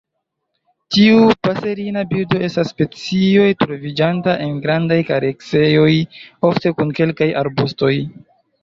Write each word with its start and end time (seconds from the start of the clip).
Tiu 0.95 1.19
paserina 1.47 2.03
birdo 2.13 2.41
estas 2.49 2.73
specio 2.75 3.45
troviĝanta 3.61 4.35
en 4.49 4.59
grandaj 4.67 5.01
kareksejoj, 5.13 5.89
ofte 6.53 6.79
kun 6.81 7.01
kelkaj 7.03 7.35
arbustoj. 7.47 7.95